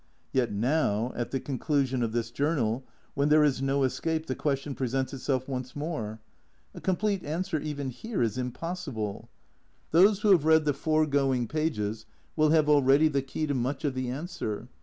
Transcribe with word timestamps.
Yet 0.33 0.51
now, 0.51 1.11
at 1.15 1.29
the 1.29 1.39
conclusion 1.39 2.01
of 2.01 2.11
this 2.11 2.31
journal, 2.31 2.83
when 3.13 3.29
there 3.29 3.43
is 3.43 3.61
no 3.61 3.83
escape, 3.83 4.25
the 4.25 4.33
question 4.33 4.73
presents 4.73 5.13
itself 5.13 5.47
once 5.47 5.75
more. 5.75 6.19
A 6.73 6.81
complete 6.81 7.23
answer 7.23 7.59
even 7.59 7.91
here 7.91 8.23
is 8.23 8.35
impossible. 8.35 9.29
Those 9.91 10.21
who 10.21 10.31
have 10.31 10.43
read 10.43 10.65
the 10.65 10.73
foregoing 10.73 11.47
pages 11.47 12.07
will 12.35 12.49
have 12.49 12.67
already 12.67 13.09
the 13.09 13.21
key 13.21 13.45
to 13.45 13.53
much 13.53 13.85
of 13.85 13.93
the 13.93 14.09
answer. 14.09 14.69